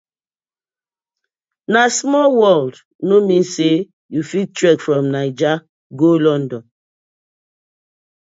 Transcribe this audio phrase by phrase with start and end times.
[1.73, 2.75] Na small world
[3.09, 3.73] no mean say
[4.13, 5.51] you fit trek from Naija
[5.99, 6.63] go London: